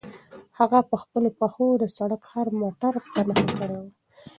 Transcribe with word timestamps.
هغه 0.59 0.79
په 0.89 0.95
خپلو 1.01 1.29
پښو 1.39 1.67
د 1.81 1.83
سړک 1.97 2.21
هر 2.33 2.47
متر 2.59 2.93
په 3.13 3.19
نښه 3.27 3.47
کړی 3.59 3.75
و. 3.81 3.85